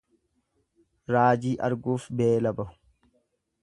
Raajii 1.17 1.53
arguuf 1.69 2.11
beela 2.23 2.57
bahu. 2.63 2.79